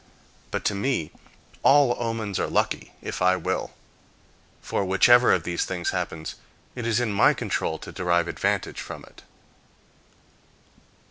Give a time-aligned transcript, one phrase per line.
[0.49, 1.11] But to me
[1.61, 3.71] all omens are lucky, if I will.
[4.59, 6.33] For whichever of these things happens,
[6.73, 9.21] it is in my control to derive advantage from it."